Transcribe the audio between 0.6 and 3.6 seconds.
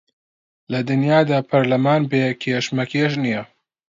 لە دنیادا پەرلەمان بێ کێشمەکێش نییە